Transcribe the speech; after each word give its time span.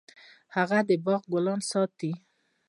هغه 0.55 0.79
د 0.87 0.91
باغ 1.05 1.21
ګلونه 1.33 1.63
ساتل. 1.71 2.13